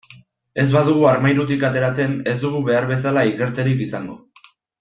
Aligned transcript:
Ez 0.63 0.65
badugu 0.75 1.05
armairutik 1.09 1.67
ateratzen, 1.69 2.17
ez 2.33 2.35
dugu 2.47 2.65
behar 2.73 2.91
bezala 2.95 3.27
ikertzerik 3.33 3.89
izango. 3.91 4.21